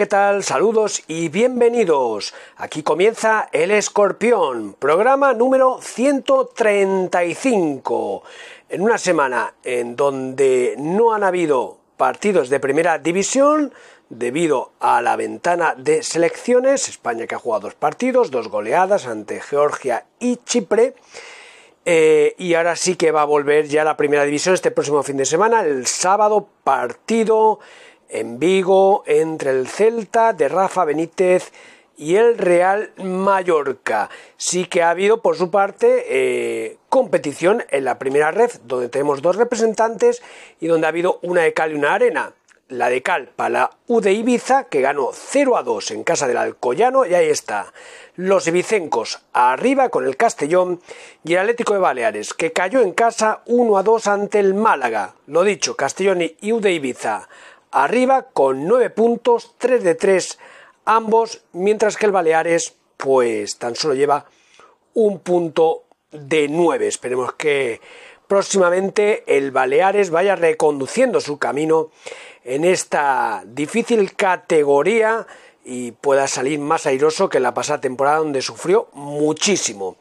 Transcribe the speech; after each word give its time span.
¿Qué 0.00 0.06
tal? 0.06 0.42
Saludos 0.42 1.04
y 1.08 1.28
bienvenidos. 1.28 2.32
Aquí 2.56 2.82
comienza 2.82 3.50
El 3.52 3.70
Escorpión, 3.70 4.74
programa 4.78 5.34
número 5.34 5.78
135. 5.82 8.22
En 8.70 8.80
una 8.80 8.96
semana 8.96 9.52
en 9.62 9.96
donde 9.96 10.74
no 10.78 11.12
han 11.12 11.22
habido 11.22 11.76
partidos 11.98 12.48
de 12.48 12.60
primera 12.60 12.98
división 12.98 13.74
debido 14.08 14.72
a 14.80 15.02
la 15.02 15.16
ventana 15.16 15.74
de 15.76 16.02
selecciones, 16.02 16.88
España 16.88 17.26
que 17.26 17.34
ha 17.34 17.38
jugado 17.38 17.64
dos 17.64 17.74
partidos, 17.74 18.30
dos 18.30 18.48
goleadas 18.48 19.06
ante 19.06 19.38
Georgia 19.42 20.06
y 20.18 20.36
Chipre. 20.36 20.94
Eh, 21.84 22.34
y 22.38 22.54
ahora 22.54 22.74
sí 22.74 22.96
que 22.96 23.12
va 23.12 23.20
a 23.20 23.26
volver 23.26 23.68
ya 23.68 23.84
la 23.84 23.98
primera 23.98 24.24
división 24.24 24.54
este 24.54 24.70
próximo 24.70 25.02
fin 25.02 25.18
de 25.18 25.26
semana, 25.26 25.60
el 25.60 25.86
sábado 25.86 26.48
partido 26.64 27.60
en 28.10 28.38
Vigo 28.38 29.02
entre 29.06 29.50
el 29.50 29.68
Celta 29.68 30.32
de 30.32 30.48
Rafa 30.48 30.84
Benítez 30.84 31.52
y 32.00 32.16
el 32.16 32.38
Real 32.38 32.92
Mallorca. 32.96 34.08
Sí 34.38 34.64
que 34.64 34.82
ha 34.82 34.90
habido 34.90 35.20
por 35.20 35.36
su 35.36 35.50
parte 35.50 36.06
eh, 36.08 36.78
competición 36.88 37.62
en 37.68 37.84
la 37.84 37.98
primera 37.98 38.30
red, 38.30 38.50
donde 38.64 38.88
tenemos 38.88 39.20
dos 39.20 39.36
representantes 39.36 40.22
y 40.60 40.66
donde 40.66 40.86
ha 40.86 40.88
habido 40.88 41.18
una 41.22 41.42
de 41.42 41.52
cal 41.52 41.72
y 41.72 41.74
una 41.74 41.94
arena. 41.94 42.32
La 42.68 42.88
de 42.88 43.02
cal 43.02 43.28
para 43.34 43.50
la 43.50 43.70
U 43.88 44.00
de 44.00 44.12
Ibiza, 44.12 44.64
que 44.64 44.80
ganó 44.80 45.10
0 45.12 45.56
a 45.56 45.62
2 45.64 45.90
en 45.90 46.04
casa 46.04 46.28
del 46.28 46.36
Alcoyano, 46.36 47.04
y 47.04 47.14
ahí 47.14 47.28
está. 47.28 47.72
Los 48.14 48.46
ibicencos 48.46 49.20
arriba 49.32 49.88
con 49.88 50.06
el 50.06 50.16
Castellón 50.16 50.80
y 51.24 51.32
el 51.32 51.40
Atlético 51.40 51.74
de 51.74 51.80
Baleares, 51.80 52.32
que 52.32 52.52
cayó 52.52 52.80
en 52.80 52.92
casa 52.92 53.42
1 53.46 53.76
a 53.76 53.82
2 53.82 54.06
ante 54.06 54.38
el 54.38 54.54
Málaga. 54.54 55.14
Lo 55.26 55.42
dicho, 55.42 55.76
Castellón 55.76 56.22
y 56.22 56.52
U 56.52 56.60
de 56.60 56.72
Ibiza 56.72 57.28
arriba 57.70 58.28
con 58.32 58.66
9 58.66 58.90
puntos, 58.90 59.54
3 59.58 59.82
de 59.84 59.94
3 59.94 60.38
ambos, 60.84 61.42
mientras 61.52 61.96
que 61.96 62.06
el 62.06 62.12
Baleares 62.12 62.74
pues 62.96 63.58
tan 63.58 63.76
solo 63.76 63.94
lleva 63.94 64.26
un 64.94 65.20
punto 65.20 65.84
de 66.10 66.48
9. 66.48 66.86
Esperemos 66.86 67.32
que 67.34 67.80
próximamente 68.26 69.24
el 69.26 69.50
Baleares 69.50 70.10
vaya 70.10 70.36
reconduciendo 70.36 71.20
su 71.20 71.38
camino 71.38 71.90
en 72.44 72.64
esta 72.64 73.42
difícil 73.46 74.14
categoría 74.14 75.26
y 75.64 75.92
pueda 75.92 76.26
salir 76.26 76.58
más 76.58 76.86
airoso 76.86 77.28
que 77.28 77.40
la 77.40 77.54
pasada 77.54 77.80
temporada 77.80 78.18
donde 78.18 78.42
sufrió 78.42 78.88
muchísimo. 78.92 79.96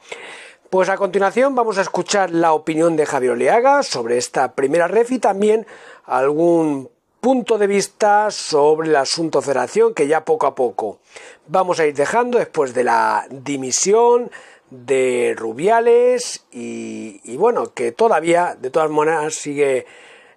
Pues 0.69 0.89
a 0.89 0.97
continuación 0.97 1.55
vamos 1.55 1.77
a 1.77 1.81
escuchar 1.81 2.31
la 2.31 2.53
opinión 2.53 2.95
de 2.95 3.05
Javier 3.05 3.31
Oleaga 3.31 3.83
sobre 3.83 4.17
esta 4.17 4.53
primera 4.53 4.87
ref 4.87 5.11
y 5.11 5.19
también 5.19 5.65
algún 6.05 6.89
punto 7.19 7.57
de 7.57 7.67
vista 7.67 8.31
sobre 8.31 8.89
el 8.89 8.95
asunto 8.95 9.41
federación 9.41 9.93
que 9.93 10.07
ya 10.07 10.23
poco 10.23 10.47
a 10.47 10.55
poco 10.55 10.99
vamos 11.47 11.79
a 11.79 11.85
ir 11.85 11.93
dejando 11.93 12.37
después 12.37 12.73
de 12.73 12.83
la 12.83 13.27
dimisión 13.29 14.31
de 14.69 15.33
Rubiales 15.37 16.45
y, 16.51 17.35
bueno, 17.37 17.73
que 17.73 17.91
todavía 17.91 18.55
de 18.59 18.69
todas 18.69 18.89
maneras 18.89 19.35
sigue 19.35 19.85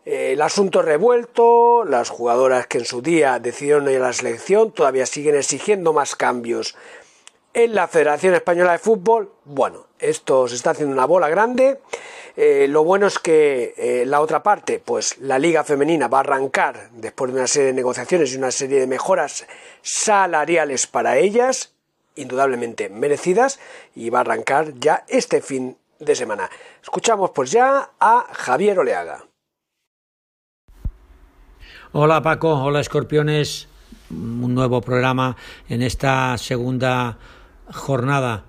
eh, 0.05 0.33
el 0.33 0.43
asunto 0.43 0.83
revuelto, 0.83 1.85
las 1.85 2.09
jugadoras 2.09 2.67
que 2.67 2.79
en 2.79 2.87
su 2.87 3.03
día 3.03 3.39
decidieron 3.39 3.89
ir 3.91 3.99
a 3.99 4.07
la 4.07 4.13
selección 4.13 4.73
todavía 4.73 5.07
siguen 5.07 5.37
exigiendo 5.37 5.93
más 5.93 6.17
cambios 6.17 6.75
en 7.55 7.75
la 7.75 7.89
Federación 7.89 8.35
Española 8.35 8.73
de 8.73 8.79
Fútbol. 8.79 9.33
Bueno, 9.45 9.87
esto 9.99 10.49
se 10.49 10.57
está 10.57 10.71
haciendo 10.71 10.95
una 10.95 11.07
bola 11.07 11.29
grande 11.29 11.79
eh, 12.37 12.67
lo 12.69 12.83
bueno 12.83 13.07
es 13.07 13.19
que 13.19 13.75
eh, 13.77 14.05
la 14.07 14.21
otra 14.21 14.43
parte, 14.43 14.81
pues 14.83 15.19
la 15.19 15.39
liga 15.39 15.65
femenina 15.65 16.09
va 16.09 16.19
a 16.19 16.21
arrancar 16.21 16.89
después 16.93 17.31
de 17.33 17.39
una 17.39 17.47
serie 17.47 17.69
de 17.69 17.75
negociaciones 17.75 18.33
y 18.33 18.37
una 18.39 18.51
serie 18.51 18.81
de 18.81 18.87
mejoras 18.87 19.47
salariales 19.83 20.87
para 20.87 21.19
ellas, 21.19 21.75
indudablemente 22.17 22.89
merecidas, 22.89 23.61
y 23.95 24.09
va 24.09 24.19
a 24.19 24.21
arrancar 24.23 24.73
ya 24.79 25.05
este 25.09 25.43
fin 25.43 25.77
de 25.99 26.17
semana. 26.17 26.49
Escuchamos 26.83 27.31
pues 27.35 27.51
ya 27.51 27.91
a 28.01 28.27
Javier 28.33 28.79
Oleaga. 28.79 29.25
Hola 31.93 32.23
Paco, 32.23 32.55
hola 32.65 32.81
escorpiones, 32.81 33.69
un 34.09 34.55
nuevo 34.55 34.81
programa 34.81 35.37
en 35.69 35.83
esta 35.83 36.39
segunda 36.39 37.19
jornada 37.73 38.45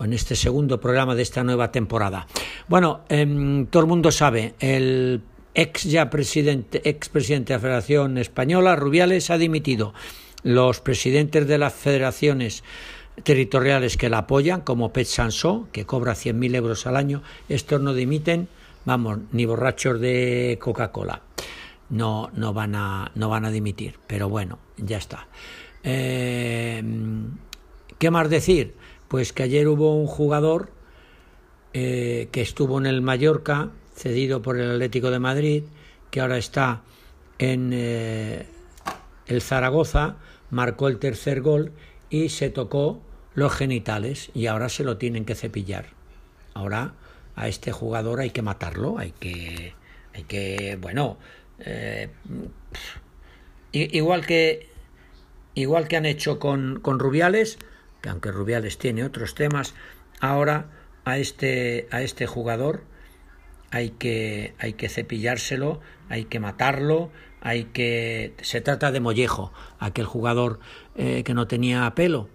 en 0.00 0.12
este 0.12 0.36
segundo 0.36 0.80
programa 0.80 1.14
de 1.14 1.22
esta 1.22 1.42
nueva 1.42 1.72
temporada. 1.72 2.26
Bueno, 2.68 3.00
em, 3.08 3.66
todo 3.66 3.82
el 3.82 3.88
mundo 3.88 4.12
sabe, 4.12 4.54
el 4.60 5.22
ex 5.54 5.84
ya 5.84 6.10
presidente, 6.10 6.82
ex 6.88 7.08
presidente 7.08 7.52
de 7.52 7.58
la 7.58 7.62
Federación 7.62 8.18
Española, 8.18 8.76
Rubiales, 8.76 9.30
ha 9.30 9.38
dimitido. 9.38 9.94
Los 10.42 10.80
presidentes 10.80 11.48
de 11.48 11.58
las 11.58 11.72
federaciones 11.72 12.62
territoriales 13.22 13.96
que 13.96 14.10
la 14.10 14.18
apoyan, 14.18 14.60
como 14.60 14.92
Pet 14.92 15.06
Sansó, 15.06 15.68
que 15.72 15.86
cobra 15.86 16.12
100.000 16.12 16.54
euros 16.56 16.86
al 16.86 16.96
año, 16.96 17.22
estos 17.48 17.80
no 17.80 17.94
dimiten, 17.94 18.48
vamos, 18.84 19.18
ni 19.32 19.46
borrachos 19.46 19.98
de 20.00 20.58
Coca-Cola. 20.60 21.22
No, 21.88 22.30
no, 22.34 22.52
van 22.52 22.74
a, 22.74 23.10
no 23.14 23.28
van 23.28 23.44
a 23.44 23.50
dimitir, 23.50 23.98
pero 24.06 24.28
bueno, 24.28 24.58
ya 24.76 24.98
está. 24.98 25.28
Em, 25.82 27.30
¿Qué 27.98 28.10
más 28.10 28.28
decir? 28.28 28.74
Pues 29.08 29.32
que 29.32 29.42
ayer 29.42 29.68
hubo 29.68 29.96
un 29.96 30.06
jugador 30.06 30.70
eh, 31.72 32.28
que 32.30 32.42
estuvo 32.42 32.78
en 32.78 32.86
el 32.86 33.00
Mallorca, 33.00 33.70
cedido 33.94 34.42
por 34.42 34.58
el 34.58 34.70
Atlético 34.70 35.10
de 35.10 35.18
Madrid, 35.18 35.64
que 36.10 36.20
ahora 36.20 36.36
está 36.36 36.82
en 37.38 37.70
eh, 37.72 38.46
el 39.26 39.40
Zaragoza, 39.40 40.16
marcó 40.50 40.88
el 40.88 40.98
tercer 40.98 41.40
gol 41.40 41.72
y 42.10 42.28
se 42.28 42.50
tocó 42.50 43.00
los 43.34 43.52
genitales 43.52 44.30
y 44.34 44.46
ahora 44.46 44.68
se 44.68 44.84
lo 44.84 44.98
tienen 44.98 45.24
que 45.24 45.34
cepillar. 45.34 45.86
Ahora 46.52 46.94
a 47.34 47.48
este 47.48 47.72
jugador 47.72 48.20
hay 48.20 48.30
que 48.30 48.42
matarlo, 48.42 48.98
hay 48.98 49.12
que, 49.12 49.74
hay 50.14 50.24
que, 50.24 50.78
bueno, 50.80 51.18
eh, 51.60 52.10
igual 53.72 54.26
que 54.26 54.68
igual 55.54 55.88
que 55.88 55.96
han 55.96 56.06
hecho 56.06 56.38
con, 56.38 56.80
con 56.80 56.98
Rubiales, 56.98 57.58
aunque 58.08 58.32
Rubiales 58.32 58.78
tiene 58.78 59.04
otros 59.04 59.34
temas, 59.34 59.74
ahora 60.20 60.70
a 61.04 61.18
este, 61.18 61.88
a 61.90 62.02
este 62.02 62.26
jugador 62.26 62.84
hay 63.70 63.90
que, 63.90 64.54
hay 64.58 64.74
que 64.74 64.88
cepillárselo, 64.88 65.80
hay 66.08 66.24
que 66.24 66.40
matarlo, 66.40 67.10
hay 67.40 67.64
que... 67.64 68.34
Se 68.42 68.60
trata 68.60 68.90
de 68.92 69.00
mollejo, 69.00 69.52
aquel 69.78 70.06
jugador 70.06 70.60
eh, 70.96 71.22
que 71.24 71.34
no 71.34 71.46
tenía 71.46 71.92
pelo, 71.94 72.28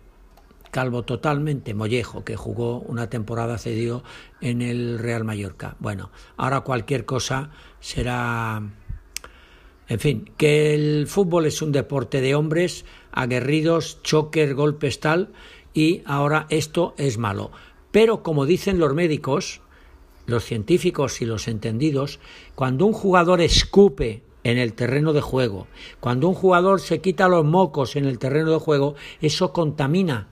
calvo 0.71 1.03
totalmente, 1.03 1.73
mollejo, 1.73 2.23
que 2.23 2.35
jugó 2.35 2.79
una 2.79 3.09
temporada 3.09 3.57
cedido 3.57 4.03
en 4.39 4.61
el 4.61 4.99
Real 4.99 5.23
Mallorca. 5.23 5.75
Bueno, 5.79 6.11
ahora 6.37 6.61
cualquier 6.61 7.05
cosa 7.05 7.51
será... 7.79 8.61
En 9.87 9.99
fin, 9.99 10.31
que 10.37 10.73
el 10.73 11.07
fútbol 11.07 11.45
es 11.45 11.61
un 11.61 11.73
deporte 11.73 12.21
de 12.21 12.33
hombres 12.33 12.85
aguerridos, 13.11 14.01
choques, 14.03 14.53
golpes 14.53 15.01
tal, 15.01 15.33
y 15.73 16.01
ahora 16.05 16.47
esto 16.49 16.93
es 16.97 17.17
malo. 17.17 17.51
Pero 17.91 18.23
como 18.23 18.45
dicen 18.45 18.79
los 18.79 18.93
médicos, 18.93 19.61
los 20.25 20.45
científicos 20.45 21.21
y 21.21 21.25
los 21.25 21.47
entendidos, 21.47 22.19
cuando 22.55 22.85
un 22.85 22.93
jugador 22.93 23.41
escupe 23.41 24.23
en 24.43 24.57
el 24.57 24.73
terreno 24.73 25.13
de 25.13 25.21
juego, 25.21 25.67
cuando 25.99 26.27
un 26.27 26.33
jugador 26.33 26.79
se 26.79 26.99
quita 26.99 27.27
los 27.27 27.45
mocos 27.45 27.95
en 27.95 28.05
el 28.05 28.17
terreno 28.17 28.51
de 28.51 28.59
juego, 28.59 28.95
eso 29.21 29.53
contamina. 29.53 30.27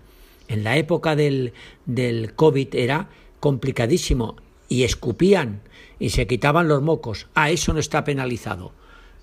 En 0.47 0.63
la 0.63 0.77
época 0.77 1.15
del, 1.15 1.53
del 1.85 2.33
COVID 2.33 2.73
era 2.73 3.09
complicadísimo 3.39 4.35
y 4.67 4.83
escupían 4.83 5.61
y 5.99 6.09
se 6.09 6.25
quitaban 6.25 6.67
los 6.67 6.81
mocos. 6.81 7.27
Ah, 7.35 7.51
eso 7.51 7.73
no 7.73 7.79
está 7.79 8.03
penalizado. 8.03 8.71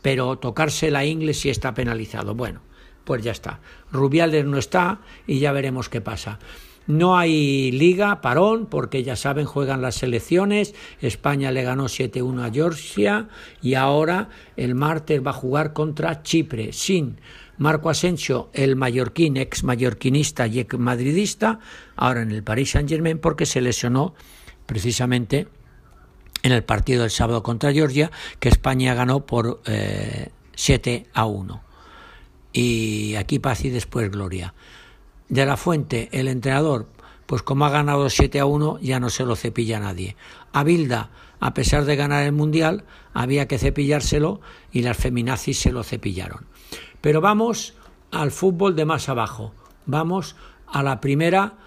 Pero 0.03 0.39
tocarse 0.39 0.91
la 0.91 1.05
ingle 1.05 1.35
sí 1.35 1.49
está 1.51 1.75
penalizado. 1.75 2.35
Bueno, 2.35 2.61
pues 3.07 3.23
ya 3.23 3.33
está. 3.33 3.61
Rubiales 3.91 4.45
no 4.45 4.59
está 4.59 4.99
y 5.27 5.39
ya 5.39 5.53
veremos 5.53 5.89
qué 5.89 6.03
pasa. 6.03 6.39
No 6.87 7.17
hay 7.17 7.73
liga, 7.73 8.21
parón, 8.21 8.67
porque 8.67 9.03
ya 9.03 9.17
saben, 9.17 9.47
juegan 9.47 9.81
las 9.81 9.95
selecciones. 9.95 10.75
España 11.01 11.51
le 11.51 11.63
ganó 11.63 11.85
7-1 11.85 12.45
a 12.45 12.53
Georgia 12.53 13.29
y 13.63 13.75
ahora 13.75 14.29
el 14.57 14.75
martes 14.75 15.25
va 15.25 15.31
a 15.31 15.35
jugar 15.35 15.73
contra 15.73 16.23
Chipre 16.23 16.73
sin 16.73 17.19
Marco 17.59 17.91
Asensio, 17.91 18.51
el 18.53 18.77
mallorquín, 18.77 19.37
ex 19.37 19.65
mallorquinista 19.65 20.47
y 20.47 20.61
ex 20.61 20.79
madridista, 20.79 21.61
ahora 21.97 22.23
en 22.23 22.31
el 22.31 22.43
Paris 22.43 22.73
Saint 22.73 22.89
Germain 22.89 23.19
porque 23.19 23.47
se 23.47 23.63
lesionó 23.63 24.15
precisamente 24.67 25.49
en 26.43 26.53
el 26.53 26.65
partido 26.65 27.03
del 27.03 27.11
sábado 27.11 27.43
contra 27.43 27.73
Georgia, 27.73 28.11
que 28.41 28.49
España 28.49 28.95
ganó 28.95 29.27
por 29.27 29.63
7 30.55 30.93
eh, 30.93 31.07
a 31.15 31.25
1. 31.25 31.66
Y 32.57 33.17
aquí 33.17 33.39
paz 33.39 33.67
y 33.67 33.69
después 33.69 34.11
gloria. 34.11 34.55
De 35.29 35.45
la 35.45 35.59
Fuente, 35.59 36.09
el 36.13 36.27
entrenador, 36.27 36.87
pues 37.27 37.43
como 37.43 37.67
ha 37.67 37.71
ganado 37.71 38.09
7 38.09 38.41
a 38.41 38.47
1, 38.47 38.79
ya 38.81 38.99
no 38.99 39.11
se 39.11 39.27
lo 39.27 39.37
cepilla 39.37 39.79
nadie. 39.79 40.17
A 40.55 40.65
Bilda, 40.65 41.11
a 41.39 41.53
pesar 41.53 41.85
de 41.85 41.97
ganar 41.97 42.25
el 42.25 42.33
Mundial, 42.33 42.85
había 43.13 43.47
que 43.47 43.59
cepillárselo 43.59 44.41
y 44.73 44.81
las 44.81 44.97
feminazis 44.97 45.61
se 45.61 45.71
lo 45.71 45.83
cepillaron. 45.83 46.47
Pero 47.03 47.21
vamos 47.21 47.75
al 48.11 48.31
fútbol 48.31 48.75
de 48.75 48.87
más 48.87 49.11
abajo. 49.11 49.53
Vamos 49.85 50.35
a 50.67 50.83
la 50.83 51.03
primera 51.03 51.59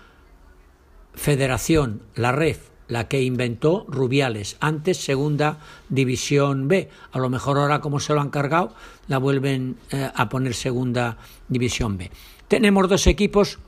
federación, 1.13 2.01
la 2.15 2.31
REF, 2.31 2.68
la 2.89 3.07
que 3.07 3.21
inventó 3.21 3.85
Rubiales, 3.87 4.57
antes 4.59 4.97
segunda 4.97 5.59
división 5.87 6.67
B. 6.67 6.89
A 7.11 7.19
lo 7.19 7.29
mejor 7.29 7.57
ahora 7.57 7.79
como 7.79 7.99
se 7.99 8.13
lo 8.13 8.19
han 8.19 8.29
cargado, 8.29 8.73
la 9.07 9.19
vuelven 9.19 9.77
eh, 9.91 10.09
a 10.13 10.27
poner 10.27 10.53
segunda 10.53 11.17
división 11.47 11.97
B. 11.97 12.11
Tenemos 12.47 12.89
dos 12.89 13.07
equipos 13.07 13.59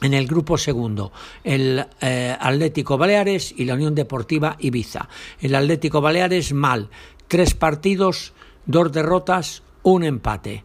en 0.00 0.14
el 0.14 0.26
grupo 0.26 0.58
segundo, 0.58 1.12
el 1.44 1.86
eh, 2.00 2.36
Atlético 2.40 2.98
Baleares 2.98 3.54
y 3.56 3.66
la 3.66 3.74
Unión 3.74 3.94
Deportiva 3.94 4.56
Ibiza. 4.58 5.08
El 5.40 5.54
Atlético 5.54 6.00
Baleares 6.00 6.52
mal, 6.52 6.88
tres 7.28 7.54
partidos, 7.54 8.32
dos 8.66 8.90
derrotas, 8.90 9.62
un 9.82 10.02
empate, 10.02 10.64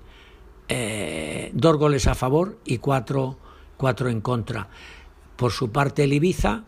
eh, 0.69 1.51
dos 1.53 1.77
goles 1.77 2.07
a 2.07 2.15
favor 2.15 2.57
y 2.65 2.79
cuatro, 2.79 3.37
cuatro 3.75 4.09
en 4.09 4.21
contra. 4.21 4.69
Por 5.35 5.51
su 5.51 5.71
parte 5.71 6.05
el 6.05 6.13
Ibiza, 6.13 6.63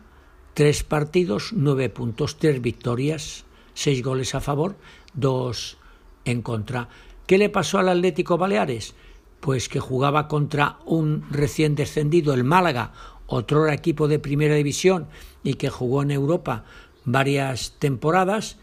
tres 0.60 0.82
partidos, 0.82 1.54
nueve 1.54 1.88
puntos, 1.88 2.36
tres 2.36 2.60
victorias, 2.60 3.46
seis 3.72 4.02
goles 4.02 4.34
a 4.34 4.40
favor, 4.40 4.76
dos 5.14 5.78
en 6.26 6.42
contra. 6.42 6.90
¿Qué 7.26 7.38
le 7.38 7.48
pasó 7.48 7.78
al 7.78 7.88
Atlético 7.88 8.36
Baleares? 8.36 8.94
pues 9.40 9.70
que 9.70 9.80
jugaba 9.80 10.28
contra 10.28 10.76
un 10.84 11.24
recién 11.30 11.76
descendido, 11.76 12.34
el 12.34 12.44
Málaga, 12.44 12.92
otro 13.26 13.70
equipo 13.70 14.06
de 14.06 14.18
primera 14.18 14.54
división 14.54 15.06
y 15.42 15.54
que 15.54 15.70
jugó 15.70 16.02
en 16.02 16.10
Europa 16.10 16.64
varias 17.06 17.76
temporadas 17.78 18.58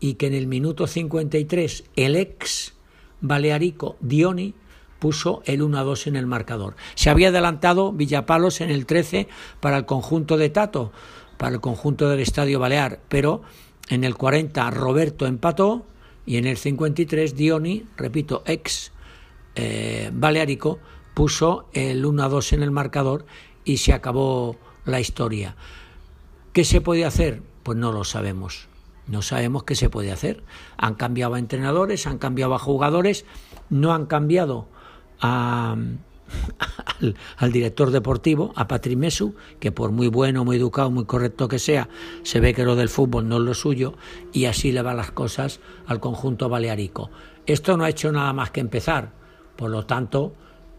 y 0.00 0.14
que 0.14 0.28
en 0.28 0.34
el 0.34 0.46
minuto 0.46 0.86
53 0.86 1.84
el 1.96 2.16
ex 2.16 2.72
balearico 3.20 3.98
Dioni 4.00 4.54
puso 5.02 5.42
el 5.44 5.60
1 5.60 5.78
a 5.78 5.82
2 5.82 6.06
en 6.06 6.16
el 6.16 6.26
marcador. 6.26 6.76
Se 6.94 7.10
había 7.10 7.28
adelantado 7.28 7.92
Villapalos 7.92 8.60
en 8.60 8.70
el 8.70 8.86
13 8.86 9.28
para 9.60 9.76
el 9.76 9.84
conjunto 9.84 10.38
de 10.38 10.48
Tato, 10.48 10.92
para 11.42 11.56
el 11.56 11.60
conjunto 11.60 12.08
del 12.08 12.20
Estadio 12.20 12.60
Balear, 12.60 13.00
pero 13.08 13.42
en 13.88 14.04
el 14.04 14.14
40 14.14 14.70
Roberto 14.70 15.26
empató 15.26 15.84
y 16.24 16.36
en 16.36 16.46
el 16.46 16.56
53 16.56 17.34
Dioni, 17.34 17.84
repito, 17.96 18.44
ex 18.46 18.92
eh, 19.56 20.10
Balearico 20.12 20.78
puso 21.14 21.66
el 21.72 22.06
1 22.06 22.22
a 22.22 22.28
2 22.28 22.52
en 22.52 22.62
el 22.62 22.70
marcador 22.70 23.26
y 23.64 23.78
se 23.78 23.92
acabó 23.92 24.56
la 24.84 25.00
historia. 25.00 25.56
¿Qué 26.52 26.64
se 26.64 26.80
puede 26.80 27.04
hacer? 27.04 27.42
Pues 27.64 27.76
no 27.76 27.90
lo 27.90 28.04
sabemos. 28.04 28.68
No 29.08 29.20
sabemos 29.20 29.64
qué 29.64 29.74
se 29.74 29.90
puede 29.90 30.12
hacer. 30.12 30.44
Han 30.76 30.94
cambiado 30.94 31.34
a 31.34 31.40
entrenadores, 31.40 32.06
han 32.06 32.18
cambiado 32.18 32.54
a 32.54 32.60
jugadores, 32.60 33.24
no 33.68 33.92
han 33.92 34.06
cambiado 34.06 34.68
a, 35.20 35.74
al, 37.36 37.52
director 37.52 37.90
deportivo, 37.90 38.52
a 38.56 38.68
Patrimesu, 38.68 39.34
que 39.60 39.72
por 39.72 39.92
muy 39.92 40.08
bueno, 40.08 40.44
muy 40.44 40.56
educado, 40.56 40.90
muy 40.90 41.04
correcto 41.04 41.48
que 41.48 41.58
sea, 41.58 41.88
se 42.22 42.40
ve 42.40 42.54
que 42.54 42.64
lo 42.64 42.76
del 42.76 42.88
fútbol 42.88 43.28
no 43.28 43.36
es 43.36 43.42
lo 43.42 43.54
suyo 43.54 43.94
y 44.32 44.46
así 44.46 44.72
le 44.72 44.82
van 44.82 44.96
las 44.96 45.10
cosas 45.10 45.60
al 45.86 46.00
conjunto 46.00 46.48
balearico. 46.48 47.10
Esto 47.46 47.76
no 47.76 47.84
ha 47.84 47.90
hecho 47.90 48.12
nada 48.12 48.32
más 48.32 48.50
que 48.50 48.60
empezar. 48.60 49.12
Por 49.56 49.70
lo 49.70 49.84
tanto, 49.86 50.34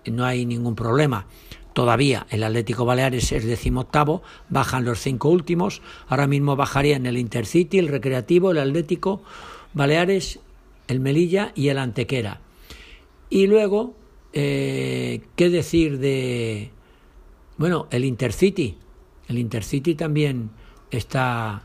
no 0.05 0.25
hay 0.25 0.45
ningún 0.45 0.75
problema. 0.75 1.27
Todavía 1.73 2.27
el 2.29 2.43
Atlético 2.43 2.85
Baleares 2.85 3.31
es 3.31 3.45
decimoctavo, 3.45 4.21
bajan 4.49 4.85
los 4.85 4.99
cinco 4.99 5.29
últimos. 5.29 5.81
Ahora 6.07 6.27
mismo 6.27 6.55
bajarían 6.55 7.05
el 7.07 7.17
Intercity, 7.17 7.79
el 7.79 7.87
Recreativo, 7.87 8.51
el 8.51 8.59
Atlético 8.59 9.23
Baleares, 9.73 10.39
el 10.87 10.99
Melilla 10.99 11.51
y 11.55 11.69
el 11.69 11.79
Antequera. 11.79 12.41
Y 13.29 13.47
luego, 13.47 13.95
eh, 14.33 15.12
¿qué 15.35 15.49
decir 15.49 15.99
de. 15.99 16.71
Bueno, 17.57 17.87
el 17.91 18.05
Intercity. 18.05 18.77
El 19.27 19.37
Intercity 19.37 19.95
también 19.95 20.51
está 20.91 21.63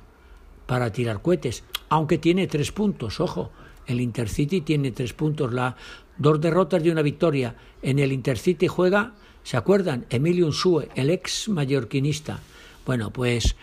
para 0.66 0.92
tirar 0.92 1.22
cohetes, 1.22 1.64
aunque 1.88 2.18
tiene 2.18 2.46
tres 2.46 2.72
puntos, 2.72 3.20
ojo. 3.20 3.50
El 3.86 4.00
Intercity 4.00 4.60
tiene 4.60 4.92
tres 4.92 5.14
puntos. 5.14 5.52
La, 5.52 5.76
dos 6.18 6.40
derrotas 6.40 6.84
y 6.84 6.90
una 6.90 7.02
victoria. 7.02 7.56
En 7.80 7.98
el 7.98 8.12
Intercity 8.12 8.68
juega, 8.68 9.14
¿se 9.42 9.56
acuerdan? 9.56 10.04
Emilio 10.10 10.46
Unsue, 10.46 10.90
el 10.94 11.10
ex 11.10 11.48
mallorquinista. 11.48 12.40
Bueno, 12.84 13.10
pues 13.12 13.56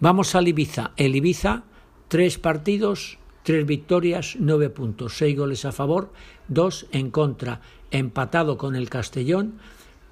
vamos 0.00 0.34
al 0.34 0.48
Ibiza. 0.48 0.92
El 0.96 1.14
Ibiza, 1.14 1.64
tres 2.08 2.38
partidos, 2.38 3.18
tres 3.42 3.66
victorias, 3.66 4.36
nueve 4.38 4.70
puntos, 4.70 5.16
seis 5.16 5.36
goles 5.36 5.64
a 5.66 5.72
favor, 5.72 6.10
dos 6.48 6.86
en 6.90 7.10
contra, 7.10 7.60
empatado 7.90 8.58
con 8.58 8.76
el 8.76 8.88
Castellón 8.88 9.58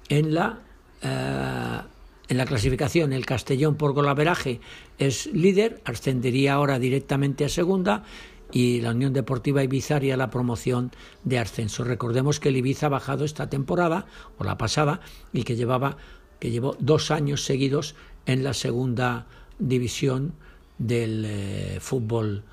en 0.09 0.33
la, 0.33 0.59
eh, 1.01 1.81
en 2.27 2.37
la 2.37 2.45
clasificación. 2.45 3.13
El 3.13 3.25
Castellón 3.25 3.75
por 3.75 3.93
golaveraje 3.93 4.61
es 4.97 5.27
líder, 5.27 5.81
ascendería 5.85 6.53
ahora 6.53 6.79
directamente 6.79 7.45
a 7.45 7.49
segunda 7.49 8.03
y 8.51 8.81
la 8.81 8.91
Unión 8.91 9.13
Deportiva 9.13 9.63
Ibiza 9.63 9.97
haría 9.97 10.17
la 10.17 10.29
promoción 10.29 10.91
de 11.23 11.39
ascenso. 11.39 11.83
Recordemos 11.83 12.39
que 12.39 12.49
el 12.49 12.57
Ibiza 12.57 12.85
ha 12.85 12.89
bajado 12.89 13.25
esta 13.25 13.49
temporada, 13.49 14.05
o 14.37 14.43
la 14.43 14.57
pasada, 14.57 15.01
y 15.33 15.43
que 15.43 15.55
llevaba 15.55 15.97
que 16.39 16.51
llevó 16.51 16.75
dos 16.79 17.11
años 17.11 17.43
seguidos 17.43 17.95
en 18.25 18.43
la 18.43 18.53
segunda 18.53 19.25
división 19.59 20.33
del 20.77 21.23
eh, 21.25 21.77
fútbol 21.79 22.43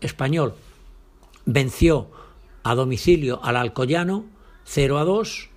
español. 0.00 0.54
Venció 1.44 2.10
a 2.62 2.74
domicilio 2.74 3.40
al 3.42 3.56
Alcoyano 3.56 4.24
0 4.64 4.98
a 4.98 5.04
2, 5.04 5.50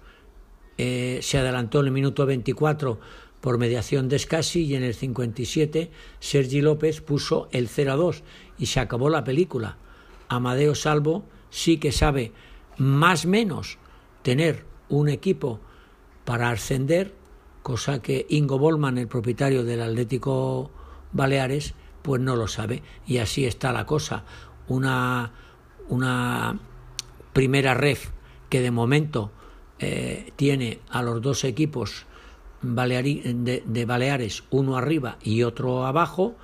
eh, 0.78 1.20
se 1.22 1.38
adelantó 1.38 1.80
en 1.80 1.88
el 1.88 1.92
minuto 1.92 2.26
24 2.26 3.00
por 3.42 3.58
mediación 3.58 4.10
de 4.10 4.20
Scassi 4.20 4.66
y 4.66 4.76
en 4.76 4.84
el 4.84 4.94
57 4.94 5.92
Sergi 6.20 6.62
López 6.62 7.02
puso 7.02 7.48
el 7.52 7.68
0 7.68 7.94
a 7.94 7.96
2 7.96 8.24
y 8.58 8.66
se 8.66 8.80
acabó 8.80 9.10
la 9.10 9.24
película. 9.24 9.78
Amadeo 10.28 10.76
Salvo 10.76 11.26
sí 11.50 11.78
que 11.78 11.92
sabe 11.92 12.32
más 12.78 13.26
menos 13.26 13.78
tener 14.24 14.66
un 14.90 15.10
equipo 15.10 15.60
para 16.26 16.50
ascender, 16.50 17.14
cosa 17.62 18.02
que 18.02 18.26
Ingo 18.30 18.58
Bolman, 18.58 18.98
el 18.98 19.08
propietario 19.08 19.64
del 19.64 19.82
Atlético 19.82 20.72
Baleares, 21.12 21.76
pues 22.02 22.22
no 22.22 22.36
lo 22.36 22.48
sabe. 22.48 22.82
Y 23.06 23.20
así 23.20 23.46
está 23.46 23.72
la 23.72 23.86
cosa. 23.86 24.26
Una, 24.68 25.32
una 25.88 26.60
primera 27.34 27.76
ref 27.76 28.10
que 28.50 28.62
de 28.62 28.72
momento 28.72 29.32
eh, 29.80 30.32
tiene 30.36 30.80
a 30.90 31.02
los 31.02 31.22
dos 31.22 31.44
equipos 31.44 32.06
de 32.62 33.86
Baleares, 33.86 34.44
uno 34.50 34.78
arriba 34.78 35.18
y 35.22 35.44
otro 35.44 35.86
abajo, 35.86 36.36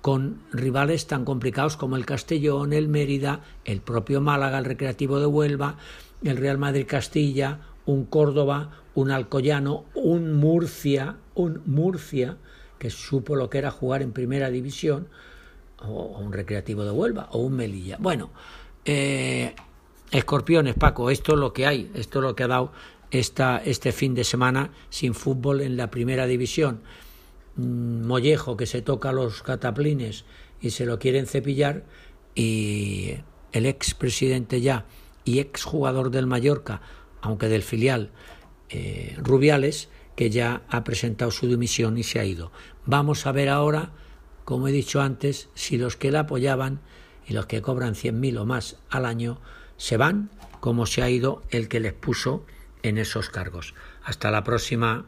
con 0.00 0.40
rivales 0.52 1.06
tan 1.06 1.24
complicados 1.24 1.76
como 1.76 1.96
el 1.96 2.06
Castellón, 2.06 2.72
el 2.72 2.88
Mérida, 2.88 3.40
el 3.64 3.80
propio 3.80 4.20
Málaga, 4.20 4.58
el 4.58 4.64
Recreativo 4.64 5.20
de 5.20 5.26
Huelva, 5.26 5.76
el 6.22 6.36
Real 6.36 6.58
Madrid 6.58 6.86
Castilla, 6.86 7.60
un 7.86 8.04
Córdoba, 8.04 8.70
un 8.94 9.10
Alcoyano, 9.10 9.84
un 9.94 10.32
Murcia, 10.32 11.16
un 11.34 11.62
Murcia, 11.66 12.36
que 12.78 12.90
supo 12.90 13.36
lo 13.36 13.50
que 13.50 13.58
era 13.58 13.70
jugar 13.70 14.02
en 14.02 14.12
primera 14.12 14.50
división, 14.50 15.08
o, 15.78 16.18
un 16.18 16.32
Recreativo 16.32 16.84
de 16.84 16.90
Huelva, 16.90 17.28
o 17.32 17.38
un 17.38 17.54
Melilla. 17.54 17.96
Bueno, 18.00 18.30
eh, 18.84 19.54
escorpiones, 20.10 20.74
Paco, 20.74 21.10
esto 21.10 21.34
es 21.34 21.38
lo 21.38 21.52
que 21.52 21.66
hay, 21.66 21.90
esto 21.94 22.18
es 22.18 22.22
lo 22.22 22.34
que 22.34 22.44
ha 22.44 22.48
dado 22.48 22.72
esta, 23.10 23.58
este 23.58 23.92
fin 23.92 24.14
de 24.14 24.24
semana 24.24 24.70
sin 24.88 25.14
fútbol 25.14 25.60
en 25.60 25.76
la 25.76 25.90
primera 25.90 26.26
división. 26.26 26.80
Mm, 27.56 28.06
mollejo 28.06 28.56
que 28.56 28.66
se 28.66 28.82
toca 28.82 29.12
los 29.12 29.42
cataplines 29.42 30.24
y 30.60 30.70
se 30.70 30.86
lo 30.86 30.98
quieren 30.98 31.26
cepillar 31.26 31.84
y 32.34 33.16
el 33.52 33.66
ex 33.66 33.94
presidente 33.94 34.60
ya 34.60 34.86
y 35.24 35.40
ex 35.40 35.64
jugador 35.64 36.10
del 36.10 36.26
Mallorca, 36.26 36.80
aunque 37.20 37.48
del 37.48 37.62
filial, 37.62 38.10
eh, 38.68 39.16
Rubiales, 39.18 39.88
que 40.16 40.30
ya 40.30 40.62
ha 40.68 40.84
presentado 40.84 41.30
su 41.30 41.48
dimisión 41.48 41.98
y 41.98 42.02
se 42.02 42.20
ha 42.20 42.24
ido. 42.24 42.52
Vamos 42.86 43.26
a 43.26 43.32
ver 43.32 43.48
ahora, 43.48 43.90
como 44.44 44.68
he 44.68 44.72
dicho 44.72 45.00
antes, 45.00 45.48
si 45.54 45.76
los 45.76 45.96
que 45.96 46.10
la 46.10 46.20
apoyaban 46.20 46.80
y 47.26 47.32
los 47.32 47.46
que 47.46 47.62
cobran 47.62 47.94
100.000 47.94 48.38
o 48.38 48.46
más 48.46 48.76
al 48.90 49.06
año 49.06 49.40
se 49.80 49.96
van, 49.96 50.28
como 50.60 50.84
se 50.84 51.02
ha 51.02 51.08
ido 51.08 51.42
el 51.48 51.68
que 51.68 51.80
les 51.80 51.94
puso 51.94 52.44
en 52.82 52.98
esos 52.98 53.30
cargos. 53.30 53.74
Hasta 54.04 54.30
la 54.30 54.44
próxima. 54.44 55.06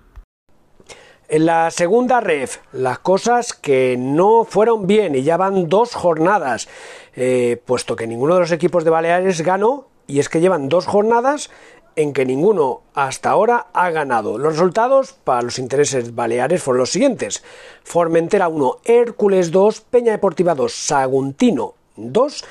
En 1.28 1.44
la 1.44 1.70
segunda 1.70 2.20
ref, 2.20 2.58
las 2.72 2.98
cosas 2.98 3.52
que 3.52 3.96
no 3.98 4.44
fueron 4.44 4.86
bien 4.86 5.14
y 5.14 5.22
ya 5.22 5.36
van 5.36 5.68
dos 5.68 5.94
jornadas, 5.94 6.68
eh, 7.14 7.60
puesto 7.66 7.96
que 7.96 8.06
ninguno 8.06 8.34
de 8.34 8.40
los 8.40 8.52
equipos 8.52 8.84
de 8.84 8.90
Baleares 8.90 9.42
ganó, 9.42 9.88
y 10.06 10.20
es 10.20 10.30
que 10.30 10.40
llevan 10.40 10.70
dos 10.70 10.86
jornadas 10.86 11.50
en 11.94 12.14
que 12.14 12.24
ninguno 12.24 12.80
hasta 12.94 13.30
ahora 13.30 13.66
ha 13.74 13.90
ganado. 13.90 14.38
Los 14.38 14.54
resultados 14.54 15.12
para 15.12 15.42
los 15.42 15.58
intereses 15.58 16.14
baleares 16.14 16.62
fueron 16.62 16.80
los 16.80 16.90
siguientes. 16.90 17.44
Formentera 17.84 18.48
1, 18.48 18.78
Hércules 18.84 19.50
2, 19.50 19.82
Peña 19.82 20.12
Deportiva 20.12 20.54
2, 20.54 20.72
Saguntino 20.72 21.74
2 21.96 22.44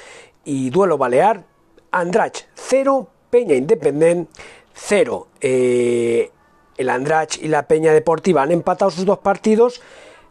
y 0.45 0.69
Duelo 0.69 0.99
Balear, 0.99 1.50
Andrach 1.91 2.45
0, 2.55 3.07
Peña 3.29 3.55
Independent 3.55 4.29
0. 4.73 5.27
Eh, 5.41 6.31
el 6.77 6.89
Andrach 6.89 7.37
y 7.41 7.47
la 7.47 7.67
Peña 7.67 7.93
Deportiva 7.93 8.41
han 8.41 8.51
empatado 8.51 8.91
sus 8.91 9.05
dos 9.05 9.19
partidos, 9.19 9.81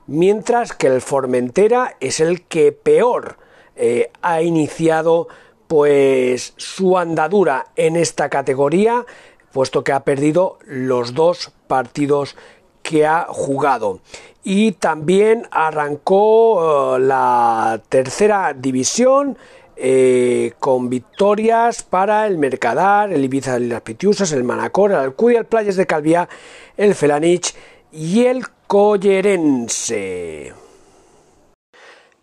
mientras 0.06 0.72
que 0.72 0.88
el 0.88 1.00
Formentera 1.00 1.96
es 2.00 2.20
el 2.20 2.42
que 2.42 2.72
peor 2.72 3.36
eh, 3.76 4.10
ha 4.22 4.42
iniciado 4.42 5.28
pues 5.68 6.54
su 6.56 6.98
andadura 6.98 7.66
en 7.76 7.94
esta 7.96 8.28
categoría, 8.28 9.04
puesto 9.52 9.84
que 9.84 9.92
ha 9.92 10.00
perdido 10.00 10.58
los 10.66 11.14
dos 11.14 11.52
partidos 11.68 12.36
que 12.82 13.06
ha 13.06 13.26
jugado. 13.28 14.00
Y 14.42 14.72
también 14.72 15.46
arrancó 15.50 16.96
eh, 16.96 17.00
la 17.00 17.80
tercera 17.88 18.54
división 18.54 19.36
eh, 19.82 20.52
con 20.58 20.90
victorias 20.90 21.82
para 21.82 22.26
el 22.26 22.36
Mercadar, 22.36 23.10
el 23.10 23.24
Ibiza 23.24 23.54
de 23.54 23.60
las 23.60 23.80
Pitiusas, 23.80 24.30
el 24.32 24.44
Manacor, 24.44 24.90
el 24.90 24.98
Alcudia, 24.98 25.38
el 25.38 25.46
Playas 25.46 25.76
de 25.76 25.86
Calviá, 25.86 26.28
el 26.76 26.94
Felanich 26.94 27.54
y 27.90 28.26
el 28.26 28.44
Collerense. 28.66 30.52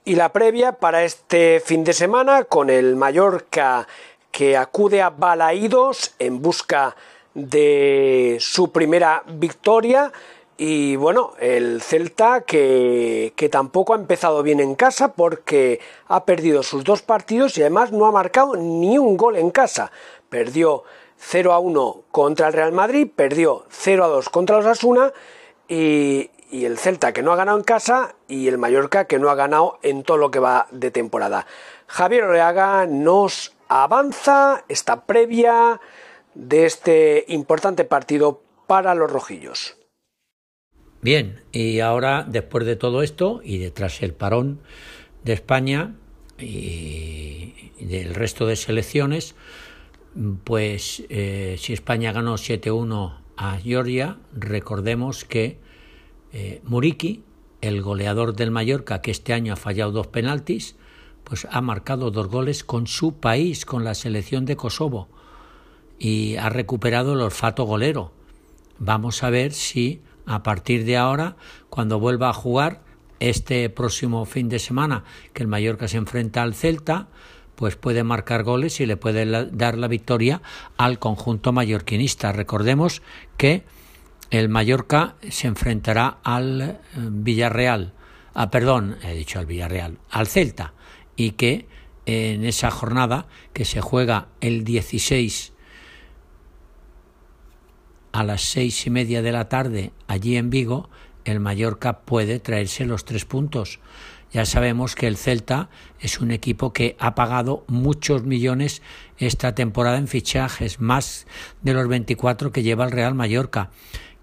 Y 0.05 0.15
la 0.15 0.31
previa 0.31 0.73
para 0.73 1.03
este 1.03 1.59
fin 1.59 1.83
de 1.83 1.93
semana 1.93 2.43
con 2.43 2.69
el 2.69 2.95
Mallorca 2.95 3.87
que 4.29 4.55
acude 4.55 5.01
a 5.01 5.09
Balaídos 5.09 6.13
en 6.19 6.43
busca 6.43 6.95
de 7.33 8.37
su 8.39 8.71
primera 8.71 9.23
victoria 9.25 10.11
y 10.57 10.95
bueno, 10.95 11.33
el 11.39 11.83
Celta 11.83 12.41
que, 12.41 13.31
tampoco 13.51 13.93
ha 13.93 13.97
empezado 13.97 14.41
bien 14.41 14.59
en 14.59 14.73
casa 14.73 15.13
porque 15.13 15.79
ha 16.07 16.25
perdido 16.25 16.63
sus 16.63 16.83
dos 16.83 17.03
partidos 17.03 17.57
y 17.57 17.61
además 17.61 17.91
no 17.91 18.07
ha 18.07 18.11
marcado 18.11 18.55
ni 18.55 18.97
un 18.97 19.17
gol 19.17 19.35
en 19.35 19.51
casa. 19.51 19.91
Perdió 20.29 20.83
0 21.17 21.53
a 21.53 21.59
1 21.59 22.01
contra 22.11 22.47
el 22.47 22.53
Real 22.53 22.71
Madrid, 22.71 23.07
perdió 23.15 23.65
0 23.69 24.03
a 24.03 24.07
2 24.07 24.29
contra 24.29 24.57
los 24.57 24.65
Asuna 24.65 25.13
y, 25.67 26.31
y 26.49 26.65
el 26.65 26.79
Celta 26.79 27.13
que 27.13 27.21
no 27.21 27.31
ha 27.31 27.35
ganado 27.35 27.59
en 27.59 27.63
casa 27.63 28.15
y 28.27 28.47
el 28.47 28.57
Mallorca 28.57 29.05
que 29.05 29.19
no 29.19 29.29
ha 29.29 29.35
ganado 29.35 29.77
en 29.83 30.01
todo 30.01 30.17
lo 30.17 30.31
que 30.31 30.39
va 30.39 30.65
de 30.71 30.89
temporada. 30.89 31.45
Javier 31.85 32.23
Oreaga 32.23 32.87
nos 32.87 33.53
avanza 33.67 34.63
esta 34.69 35.01
previa 35.01 35.79
de 36.33 36.65
este 36.65 37.25
importante 37.27 37.83
partido 37.83 38.41
para 38.65 38.95
los 38.95 39.11
rojillos. 39.11 39.76
Bien, 41.01 41.41
y 41.51 41.79
ahora 41.79 42.25
después 42.27 42.65
de 42.65 42.75
todo 42.75 43.03
esto 43.03 43.41
y 43.43 43.59
detrás 43.59 44.01
el 44.01 44.13
parón 44.13 44.59
de 45.23 45.33
España 45.33 45.95
y 46.39 47.53
del 47.79 48.15
resto 48.15 48.47
de 48.47 48.55
selecciones, 48.55 49.35
pues 50.43 51.03
eh, 51.09 51.55
si 51.59 51.73
España 51.73 52.11
ganó 52.11 52.35
7-1 52.35 53.17
a 53.37 53.57
Georgia, 53.57 54.17
recordemos 54.33 55.25
que 55.25 55.59
eh, 56.33 56.61
Muriki, 56.63 57.23
el 57.61 57.81
goleador 57.81 58.35
del 58.35 58.51
Mallorca, 58.51 59.01
que 59.01 59.11
este 59.11 59.33
año 59.33 59.53
ha 59.53 59.57
fallado 59.57 59.91
dos 59.91 60.07
penaltis, 60.07 60.75
pues 61.23 61.47
ha 61.51 61.61
marcado 61.61 62.09
dos 62.09 62.27
goles 62.27 62.63
con 62.63 62.87
su 62.87 63.15
país, 63.15 63.65
con 63.65 63.83
la 63.83 63.93
selección 63.93 64.45
de 64.45 64.55
Kosovo, 64.55 65.07
y 65.99 66.35
ha 66.37 66.49
recuperado 66.49 67.13
el 67.13 67.21
olfato 67.21 67.65
golero. 67.65 68.11
Vamos 68.79 69.23
a 69.23 69.29
ver 69.29 69.53
si 69.53 70.01
a 70.27 70.43
partir 70.43 70.85
de 70.85 70.97
ahora, 70.97 71.37
cuando 71.69 71.99
vuelva 71.99 72.29
a 72.29 72.33
jugar 72.33 72.81
este 73.19 73.69
próximo 73.69 74.25
fin 74.25 74.49
de 74.49 74.59
semana, 74.59 75.03
que 75.33 75.41
el 75.41 75.47
Mallorca 75.47 75.87
se 75.87 75.97
enfrenta 75.97 76.43
al 76.43 76.53
Celta, 76.53 77.07
pues 77.55 77.75
puede 77.75 78.03
marcar 78.03 78.43
goles 78.43 78.79
y 78.79 78.85
le 78.85 78.97
puede 78.97 79.25
dar 79.51 79.77
la 79.77 79.87
victoria 79.87 80.43
al 80.77 80.99
conjunto 80.99 81.51
mallorquinista. 81.53 82.31
Recordemos 82.31 83.01
que 83.35 83.63
el 84.29 84.49
Mallorca 84.49 85.15
se 85.29 85.47
enfrentará 85.47 86.19
al 86.23 86.61
eh, 86.61 86.77
Villarreal, 86.95 87.93
ah, 88.33 88.51
perdón, 88.51 88.97
he 89.01 89.15
dicho 89.15 89.39
al 89.39 89.47
Villarreal, 89.47 89.97
al 90.11 90.27
Celta, 90.27 90.73
y 91.15 91.31
que 91.31 91.67
en 92.05 92.45
esa 92.45 92.69
jornada 92.69 93.27
que 93.53 93.65
se 93.65 93.81
juega 93.81 94.27
el 94.39 94.63
16 94.63 95.53
a 98.17 98.23
las 98.23 98.41
seis 98.41 98.87
y 98.87 98.89
media 98.89 99.21
de 99.21 99.31
la 99.31 99.47
tarde 99.47 99.91
allí 100.07 100.37
en 100.37 100.49
Vigo, 100.49 100.89
el 101.23 101.39
Mallorca 101.39 101.99
puede 101.99 102.39
traerse 102.39 102.83
los 102.83 103.05
tres 103.05 103.25
puntos. 103.25 103.79
Ya 104.31 104.43
sabemos 104.45 104.95
que 104.95 105.05
el 105.05 105.17
Celta 105.17 105.69
es 105.99 106.19
un 106.19 106.31
equipo 106.31 106.73
que 106.73 106.95
ha 106.99 107.13
pagado 107.13 107.63
muchos 107.67 108.23
millones 108.23 108.81
esta 109.19 109.53
temporada 109.53 109.99
en 109.99 110.07
fichajes, 110.07 110.79
más 110.79 111.27
de 111.61 111.75
los 111.75 111.87
24 111.87 112.51
que 112.51 112.63
lleva 112.63 112.85
el 112.85 112.91
Real 112.91 113.13
Mallorca. 113.13 113.69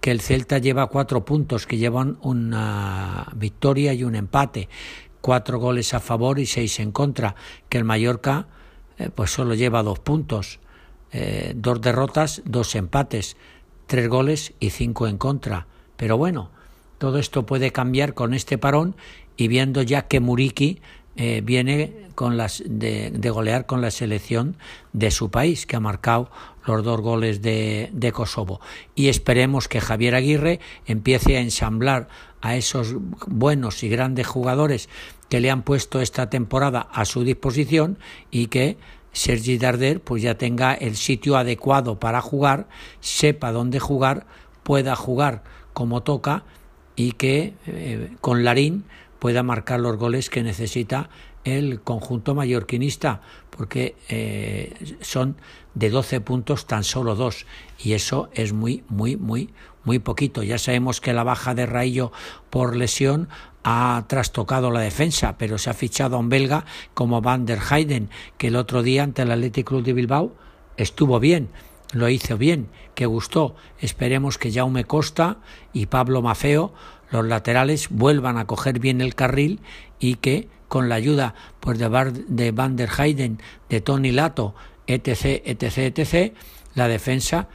Que 0.01 0.11
el 0.11 0.21
Celta 0.21 0.59
lleva 0.59 0.89
cuatro 0.89 1.25
puntos, 1.25 1.65
que 1.69 1.79
llevan 1.79 2.19
una 2.21 3.29
victoria 3.37 3.95
y 3.95 4.03
un 4.03 4.17
empate, 4.17 4.69
cuatro 5.21 5.61
goles 5.61 5.95
a 5.95 6.01
favor 6.01 6.41
y 6.41 6.47
seis 6.47 6.81
en 6.81 6.91
contra, 6.91 7.37
que 7.69 7.79
el 7.79 7.85
Mallorca 7.85 8.49
eh, 8.99 9.11
pues 9.15 9.31
solo 9.31 9.55
lleva 9.55 9.85
dos 9.85 10.01
puntos, 10.01 10.59
eh, 11.13 11.53
dos 11.55 11.81
derrotas, 11.81 12.43
dos 12.45 12.75
empates, 12.75 13.37
tres 13.87 14.09
goles 14.09 14.53
y 14.61 14.71
cinco 14.71 15.07
en 15.07 15.19
contra. 15.19 15.67
Pero 15.97 16.17
bueno, 16.17 16.51
todo 16.99 17.19
esto 17.19 17.47
puede 17.47 17.71
cambiar 17.73 18.15
con 18.15 18.35
este 18.35 18.59
parón 18.59 18.97
y 19.37 19.49
viendo 19.49 19.83
ya 19.83 20.03
que 20.09 20.21
Muriki 20.21 20.81
eh, 21.17 21.43
viene 21.45 22.09
con 22.15 22.37
las 22.37 22.63
de, 22.67 23.11
golear 23.31 23.67
con 23.67 23.81
la 23.81 23.91
selección 23.91 24.57
de 24.93 25.11
su 25.11 25.31
país, 25.31 25.67
que 25.67 25.77
ha 25.77 25.81
marcado 25.81 26.31
los 26.67 26.83
dos 26.83 27.01
goles 27.01 27.43
de, 27.43 27.91
de, 27.93 28.13
Kosovo. 28.13 28.61
Y 28.95 29.09
esperemos 29.09 29.69
que 29.69 29.81
Javier 29.81 30.15
Aguirre 30.15 30.61
empiece 30.87 31.37
a 31.37 31.41
ensamblar 31.41 32.09
a 32.41 32.57
esos 32.57 32.95
buenos 33.27 33.83
y 33.83 33.89
grandes 33.89 34.27
jugadores 34.27 34.89
que 35.29 35.41
le 35.41 35.51
han 35.51 35.63
puesto 35.63 36.01
esta 36.01 36.31
temporada 36.31 36.81
a 36.81 37.05
su 37.05 37.25
disposición 37.25 37.99
y 38.31 38.49
que 38.49 38.77
Sergi 39.15 39.57
Darder 39.57 40.03
pues 40.03 40.23
ya 40.23 40.37
tenga 40.37 40.75
el 40.75 40.97
sitio 40.97 41.37
adecuado 41.39 41.99
para 41.99 42.21
jugar, 42.21 42.69
sepa 43.01 43.53
dónde 43.53 43.81
jugar, 43.81 44.27
pueda 44.63 44.95
jugar 44.97 45.43
como 45.73 46.03
toca 46.03 46.45
y 46.97 47.13
que 47.13 47.55
eh, 47.67 48.11
con 48.21 48.45
Larín 48.45 48.85
pueda 49.19 49.43
marcar 49.43 49.81
los 49.81 49.97
goles 49.97 50.29
que 50.29 50.43
necesita 50.43 51.09
el 51.45 51.81
conjunto 51.81 52.35
mallorquinista, 52.35 53.21
porque 53.51 53.97
eh, 54.09 54.97
son 55.01 55.37
de 55.75 55.91
12 55.91 56.21
puntos 56.21 56.67
tan 56.67 56.85
solo 56.85 57.15
dos, 57.15 57.47
y 57.79 57.93
eso 57.93 58.31
es 58.33 58.53
muy, 58.53 58.83
muy, 58.89 59.17
muy, 59.17 59.51
muy 59.85 59.99
poquito. 59.99 60.43
Ya 60.43 60.59
sabemos 60.59 61.01
que 61.01 61.13
la 61.13 61.25
baja 61.25 61.55
de 61.55 61.67
Raillo 61.67 62.13
por 62.51 62.77
lesión 62.77 63.29
ha 63.65 64.05
trastocado 64.09 64.71
la 64.71 64.81
defensa, 64.81 65.37
pero 65.39 65.59
se 65.59 65.71
ha 65.71 65.75
fichado 65.75 66.17
a 66.17 66.19
un 66.19 66.29
belga 66.29 66.65
como 66.93 67.23
Van 67.23 67.47
der 67.47 67.61
Heyden, 67.61 68.11
que 68.37 68.49
el 68.49 68.57
otro 68.57 68.83
día 68.83 69.03
ante 69.03 69.23
el 69.23 69.31
Athletic 69.31 69.67
Club 69.67 69.83
de 69.83 69.95
Bilbao 69.95 70.35
estuvo 70.77 71.19
bien, 71.21 71.49
lo 71.93 72.09
hizo 72.09 72.37
bien, 72.37 72.69
que 72.95 73.07
gustó. 73.07 73.57
Esperemos 73.79 74.37
que 74.37 74.53
Jaume 74.53 74.85
Costa 74.85 75.39
y 75.73 75.87
Pablo 75.87 76.21
Mafeo 76.21 76.75
los 77.11 77.25
laterales 77.25 77.89
vuelvan 77.91 78.39
a 78.39 78.47
coger 78.47 78.81
bien 78.81 79.01
el 79.01 79.15
carril 79.15 79.61
y 79.99 80.17
que 80.17 80.49
con 80.69 80.89
la 80.89 80.97
ayuda 80.97 81.35
pues, 81.61 81.79
de, 81.79 81.89
de 82.29 82.51
Van 82.51 82.77
der 82.77 82.91
Heyden, 82.91 83.41
de 83.69 83.81
Tony 83.81 84.11
Lato, 84.11 84.55
etc., 84.87 85.43
etc., 85.45 85.97
etc., 85.97 86.35
la 86.75 86.89
defensa 86.89 87.49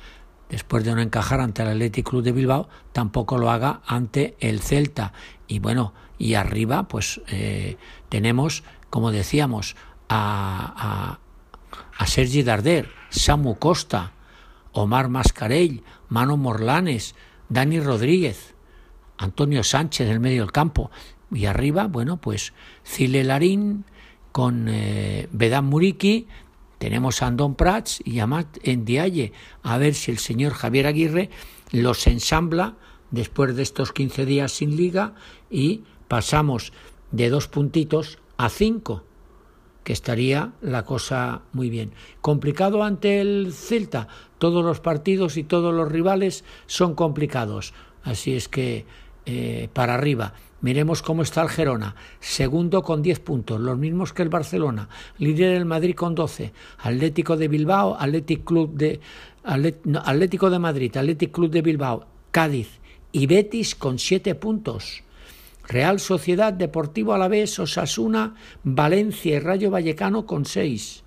después 0.50 0.84
de 0.84 0.94
no 0.96 1.02
encajar 1.02 1.42
ante 1.42 1.62
el 1.62 1.70
Athletic 1.70 2.10
Club 2.10 2.24
de 2.24 2.32
Bilbao, 2.32 2.70
tampoco 2.92 3.38
lo 3.38 3.52
haga 3.52 3.82
ante 3.86 4.36
el 4.40 4.62
Celta. 4.62 5.14
Y 5.48 5.60
bueno, 5.60 5.94
y 6.18 6.34
arriba, 6.34 6.88
pues 6.88 7.22
eh, 7.28 7.78
tenemos, 8.10 8.64
como 8.90 9.12
decíamos, 9.12 9.76
a, 10.10 10.74
a, 10.76 11.20
a 11.98 12.08
Sergi 12.08 12.44
Darder, 12.44 12.90
Samu 13.10 13.58
Costa, 13.58 14.14
Omar 14.74 15.10
Mascarell, 15.10 15.84
Mano 16.10 16.38
Morlanes, 16.38 17.16
Dani 17.50 17.80
Rodríguez, 17.80 18.56
Antonio 19.18 19.64
Sánchez 19.64 20.08
en 20.08 20.14
el 20.14 20.20
medio 20.20 20.42
del 20.42 20.52
campo. 20.52 20.92
Y 21.32 21.46
arriba, 21.46 21.88
bueno, 21.88 22.18
pues 22.18 22.54
Cile 22.84 23.24
Larín 23.24 23.86
con 24.32 24.68
eh, 24.70 25.28
tenemos 26.80 27.22
a 27.22 27.28
Andón 27.28 27.56
Prats 27.56 28.02
y 28.04 28.20
a 28.20 28.28
Matt 28.28 28.58
Ndiaye. 28.66 29.34
A 29.62 29.78
ver 29.78 29.94
si 29.94 30.10
el 30.12 30.18
señor 30.18 30.54
Javier 30.54 30.88
Aguirre 30.88 31.30
los 31.72 32.08
ensambla 32.08 32.76
después 33.12 33.56
de 33.56 33.64
estos 33.64 33.92
15 33.92 34.26
días 34.26 34.52
sin 34.52 34.76
liga 34.76 35.14
y 35.52 35.84
pasamos 36.08 36.74
de 37.12 37.30
dos 37.30 37.48
puntitos 37.48 38.20
a 38.38 38.50
cinco, 38.50 39.04
que 39.84 39.94
estaría 39.94 40.54
la 40.62 40.86
cosa 40.86 41.42
muy 41.52 41.70
bien. 41.70 41.92
Complicado 42.22 42.84
ante 42.84 43.20
el 43.20 43.52
Celta, 43.54 44.08
todos 44.38 44.64
los 44.64 44.80
partidos 44.80 45.38
y 45.38 45.44
todos 45.44 45.74
los 45.74 45.92
rivales 45.92 46.46
son 46.66 46.96
complicados, 46.96 47.74
así 48.04 48.36
es 48.36 48.48
que 48.48 48.86
eh, 49.26 49.70
para 49.74 49.96
arriba. 49.96 50.34
Miremos 50.62 51.02
cómo 51.02 51.22
está 51.22 51.42
el 51.42 51.50
Gerona, 51.50 51.96
segundo 52.20 52.84
con 52.84 53.02
10 53.02 53.20
puntos, 53.22 53.62
los 53.62 53.78
mismos 53.78 54.12
que 54.12 54.24
el 54.24 54.30
Barcelona, 54.30 54.90
líder 55.18 55.56
el 55.56 55.66
Madrid 55.66 55.96
con 55.96 56.16
12, 56.16 56.52
Atlético 56.80 57.38
de 57.38 57.48
Bilbao, 57.48 57.96
Atlético 57.98 58.46
Club 58.46 58.74
de 58.76 59.00
Atlético 59.44 60.50
de 60.50 60.60
Madrid, 60.60 60.96
Atlético 60.98 61.34
Club 61.34 61.52
de 61.52 61.62
Bilbao, 61.62 62.08
Cádiz 62.32 62.80
y 63.12 63.26
Betis 63.26 63.74
con 63.74 64.00
7 64.00 64.36
puntos. 64.36 65.04
Real 65.66 66.00
Sociedad 66.00 66.52
Deportivo 66.52 67.14
Alavés, 67.14 67.60
Osasuna, 67.60 68.36
Valencia 68.64 69.36
y 69.36 69.40
Rayo 69.40 69.70
Vallecano 69.70 70.26
con 70.26 70.46
6. 70.46 71.04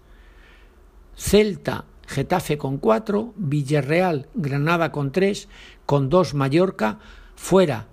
Celta, 1.17 1.85
Getafe 2.07 2.57
con 2.57 2.79
4, 2.79 3.35
Villarreal, 3.37 4.29
Granada 4.35 4.93
con 4.93 5.11
3, 5.11 5.49
con 5.85 6.09
2 6.09 6.35
Mallorca, 6.35 7.01
fuera 7.35 7.89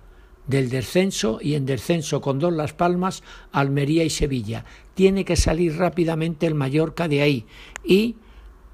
del 0.50 0.68
descenso 0.68 1.38
y 1.40 1.54
en 1.54 1.64
descenso 1.64 2.20
con 2.20 2.40
dos 2.40 2.52
Las 2.52 2.72
Palmas, 2.72 3.22
Almería 3.52 4.02
y 4.02 4.10
Sevilla. 4.10 4.64
Tiene 4.94 5.24
que 5.24 5.36
salir 5.36 5.76
rápidamente 5.76 6.46
el 6.46 6.56
Mallorca 6.56 7.06
de 7.06 7.22
ahí 7.22 7.46
y 7.84 8.16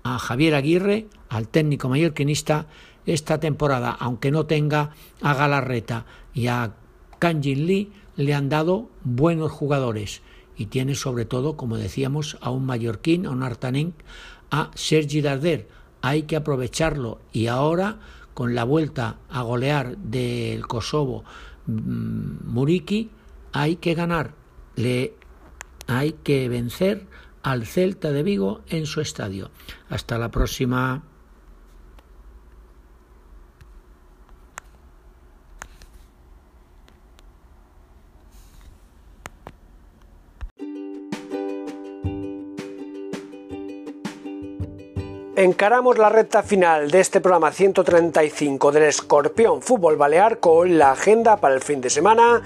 a 0.02 0.18
Javier 0.18 0.54
Aguirre, 0.54 1.06
al 1.28 1.48
técnico 1.48 1.88
mallorquinista, 1.88 2.66
esta 3.04 3.38
temporada, 3.38 3.90
aunque 3.90 4.30
no 4.30 4.46
tenga 4.46 4.92
a 5.20 5.34
Galarreta 5.34 6.06
y 6.32 6.46
a 6.46 6.74
Kanjin 7.18 7.66
Lee, 7.66 7.92
le 8.16 8.32
han 8.32 8.48
dado 8.48 8.88
buenos 9.04 9.52
jugadores 9.52 10.22
y 10.56 10.66
tiene 10.66 10.94
sobre 10.94 11.26
todo, 11.26 11.56
como 11.56 11.76
decíamos, 11.76 12.38
a 12.40 12.50
un 12.50 12.64
mallorquín, 12.64 13.26
a 13.26 13.30
un 13.30 13.42
artanén, 13.42 13.92
a 14.50 14.70
Sergi 14.74 15.20
Darder. 15.20 15.68
Hay 16.00 16.22
que 16.22 16.36
aprovecharlo 16.36 17.20
y 17.32 17.48
ahora 17.48 17.98
con 18.32 18.54
la 18.54 18.64
vuelta 18.64 19.18
a 19.28 19.42
golear 19.42 19.98
del 19.98 20.66
Kosovo 20.66 21.24
Mm, 21.66 22.44
Muriki 22.44 23.10
hay 23.52 23.76
que 23.76 23.94
ganar, 23.94 24.34
le 24.76 25.14
hay 25.86 26.12
que 26.12 26.48
vencer 26.48 27.06
al 27.42 27.66
Celta 27.66 28.12
de 28.12 28.22
Vigo 28.22 28.62
en 28.68 28.86
su 28.86 29.00
estadio. 29.00 29.50
Hasta 29.88 30.18
la 30.18 30.30
próxima. 30.30 31.02
Encaramos 45.36 45.98
la 45.98 46.08
recta 46.08 46.42
final 46.42 46.90
de 46.90 47.00
este 47.00 47.20
programa 47.20 47.52
135 47.52 48.72
del 48.72 48.84
Escorpión 48.84 49.60
Fútbol 49.60 49.98
Balear 49.98 50.40
con 50.40 50.78
la 50.78 50.92
agenda 50.92 51.36
para 51.36 51.54
el 51.54 51.60
fin 51.60 51.82
de 51.82 51.90
semana. 51.90 52.40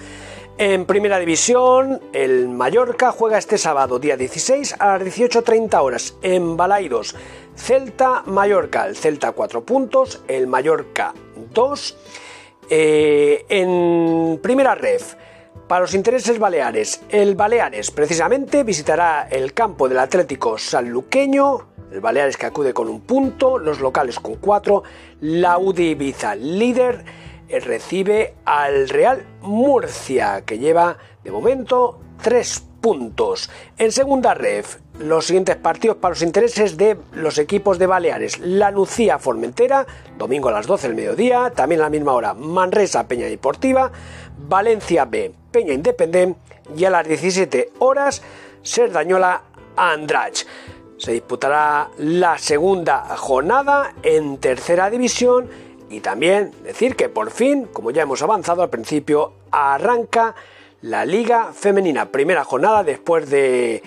En 0.59 0.85
primera 0.87 1.21
división, 1.21 2.01
el 2.13 2.49
Mallorca 2.49 3.13
juega 3.13 3.39
este 3.39 3.59
sábado, 3.59 4.01
día 4.01 4.17
16, 4.17 4.75
a 4.81 4.99
las 4.99 5.03
18.30 5.03 5.81
horas 5.81 6.17
en 6.21 6.57
Balaidos. 6.57 7.15
Celta 7.55 8.25
Mallorca, 8.27 8.89
el 8.89 8.97
Celta 8.97 9.31
4 9.31 9.65
puntos, 9.65 10.25
el 10.27 10.49
Mallorca 10.49 11.15
2. 11.55 11.97
Eh, 12.71 13.45
en 13.49 14.41
primera 14.43 14.75
ref, 14.75 15.15
para 15.71 15.83
los 15.83 15.95
intereses 15.95 16.37
baleares, 16.41 17.01
el 17.11 17.37
Baleares 17.37 17.93
precisamente 17.93 18.65
visitará 18.65 19.29
el 19.31 19.55
campo 19.55 19.89
del 19.89 20.01
Atlético 20.01 20.59
Sanluqueño 20.59 21.69
el 21.93 22.01
Baleares 22.01 22.37
que 22.37 22.47
acude 22.47 22.75
con 22.75 22.89
un 22.89 23.03
punto, 23.03 23.57
los 23.57 23.79
locales 23.79 24.19
con 24.19 24.35
cuatro, 24.35 24.83
la 25.21 25.59
UDI 25.59 25.91
Ibiza 25.91 26.35
líder 26.35 27.05
eh, 27.49 27.61
recibe 27.61 28.35
al 28.45 28.89
Real 28.89 29.25
Murcia 29.43 30.43
que 30.45 30.59
lleva 30.59 30.99
de 31.23 31.31
momento 31.31 32.01
tres 32.21 32.59
puntos. 32.59 32.70
En 33.79 33.93
segunda 33.93 34.33
ref, 34.33 34.79
los 34.99 35.27
siguientes 35.27 35.57
partidos 35.57 35.99
para 35.99 36.15
los 36.15 36.23
intereses 36.23 36.79
de 36.79 36.97
los 37.13 37.37
equipos 37.37 37.79
de 37.79 37.87
Baleares. 37.87 38.39
La 38.39 38.71
Lucía 38.71 39.19
Formentera, 39.19 39.87
domingo 40.17 40.49
a 40.49 40.53
las 40.53 40.67
12 40.67 40.89
del 40.89 40.97
mediodía, 40.97 41.53
también 41.55 41.83
a 41.83 41.85
la 41.85 41.91
misma 41.91 42.15
hora 42.15 42.33
Manresa 42.33 43.07
Peña 43.07 43.27
Deportiva, 43.27 43.93
Valencia 44.49 45.05
B 45.05 45.33
Peña 45.51 45.75
Independiente 45.75 46.39
y 46.75 46.85
a 46.85 46.91
las 46.91 47.07
17 47.07 47.73
horas 47.81 48.23
Serdañola 48.63 49.43
Andrach 49.77 50.47
se 50.97 51.13
disputará 51.13 51.91
la 51.99 52.39
segunda 52.39 53.17
jornada 53.17 53.95
en 54.03 54.39
tercera 54.39 54.91
división 54.91 55.49
y 55.89 56.01
también 56.01 56.53
decir 56.63 56.95
que 56.95 57.09
por 57.09 57.31
fin, 57.31 57.67
como 57.73 57.91
ya 57.91 58.03
hemos 58.03 58.23
avanzado 58.23 58.63
al 58.63 58.71
principio, 58.71 59.33
arranca 59.51 60.35
la 60.83 61.05
Liga 61.05 61.53
Femenina. 61.53 62.11
Primera 62.11 62.45
jornada 62.45 62.83
después 62.83 63.29
de, 63.29 63.83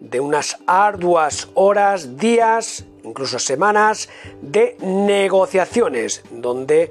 de 0.00 0.20
unas 0.20 0.58
arduas 0.66 1.48
horas, 1.54 2.16
días, 2.18 2.84
incluso 3.02 3.38
semanas 3.38 4.08
de 4.42 4.76
negociaciones, 4.80 6.22
donde 6.30 6.90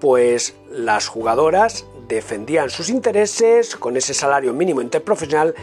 pues 0.00 0.54
las 0.70 1.08
jugadoras 1.08 1.86
defendían 2.08 2.70
sus 2.70 2.88
intereses 2.88 3.76
con 3.76 3.96
ese 3.96 4.14
salario 4.14 4.52
mínimo 4.52 4.80
interprofesional 4.80 5.54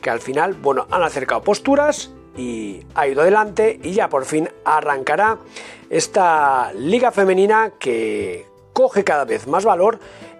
que 0.00 0.10
al 0.10 0.20
final, 0.20 0.54
bueno, 0.54 0.86
han 0.90 1.02
acercado 1.02 1.42
posturas 1.42 2.12
y 2.36 2.84
ha 2.94 3.06
ido 3.06 3.22
adelante 3.22 3.78
y 3.82 3.92
ya 3.92 4.08
por 4.08 4.24
fin 4.24 4.48
arrancará 4.64 5.38
esta 5.88 6.72
liga 6.72 7.12
femenina 7.12 7.72
que 7.78 8.46
coge 8.72 9.04
cada 9.04 9.24
vez 9.24 9.46
más 9.46 9.64
valor 9.64 9.98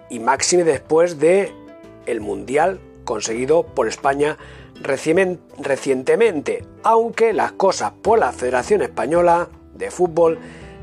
y 0.09 0.19
máxime 0.19 0.63
después 0.63 1.19
de 1.19 1.53
el 2.05 2.21
mundial 2.21 2.79
conseguido 3.03 3.63
por 3.63 3.87
España 3.87 4.37
recientemente, 4.81 6.65
aunque 6.83 7.33
las 7.33 7.53
cosas 7.53 7.93
por 8.01 8.19
la 8.19 8.31
Federación 8.31 8.81
Española 8.81 9.49
de 9.73 9.91
Fútbol 9.91 10.39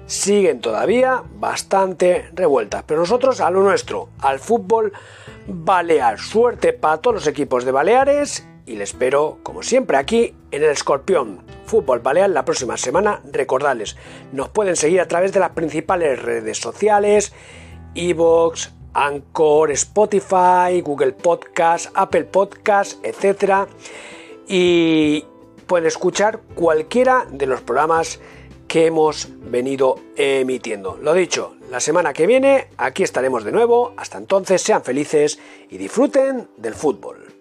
siguen 0.06 0.61
todavía 0.61 1.22
bastante 1.35 2.30
revueltas. 2.35 2.85
Pero 2.87 3.00
nosotros 3.00 3.40
a 3.40 3.50
lo 3.50 3.62
nuestro, 3.62 4.11
al 4.20 4.38
fútbol 4.38 4.92
balear. 5.46 6.18
Suerte 6.18 6.72
para 6.72 6.98
todos 6.98 7.14
los 7.14 7.26
equipos 7.26 7.64
de 7.64 7.72
Baleares 7.72 8.46
y 8.66 8.76
le 8.76 8.85
espero, 8.85 9.38
como 9.42 9.62
siempre, 9.62 9.96
aquí 9.96 10.35
en 10.50 10.62
el 10.62 10.70
Escorpión 10.70 11.44
Fútbol 11.66 12.00
Balear 12.00 12.30
la 12.30 12.44
próxima 12.44 12.76
semana. 12.76 13.20
Recordarles, 13.32 13.96
nos 14.32 14.48
pueden 14.50 14.76
seguir 14.76 15.00
a 15.00 15.08
través 15.08 15.32
de 15.32 15.40
las 15.40 15.50
principales 15.50 16.20
redes 16.22 16.58
sociales, 16.58 17.32
Evox, 17.94 18.72
Anchor, 18.94 19.70
Spotify, 19.72 20.81
Google 20.83 21.12
Podcast, 21.12 21.90
Apple 21.94 22.24
Podcast, 22.24 23.05
etc. 23.05 23.68
Y 24.48 25.24
pueden 25.66 25.87
escuchar 25.87 26.40
cualquiera 26.55 27.26
de 27.31 27.46
los 27.46 27.61
programas 27.61 28.20
que 28.68 28.87
hemos 28.87 29.28
venido 29.40 29.96
emitiendo. 30.16 30.98
Lo 31.00 31.14
dicho, 31.14 31.57
la 31.70 31.81
semana 31.81 32.12
que 32.12 32.26
viene 32.26 32.68
aquí 32.78 33.02
estaremos 33.02 33.44
de 33.44 33.52
nuevo. 33.52 33.92
Hasta 33.96 34.18
entonces, 34.18 34.62
sean 34.62 34.83
felices 34.83 35.38
y 35.70 35.78
disfruten 35.78 36.48
del 36.57 36.74
fútbol. 36.74 37.31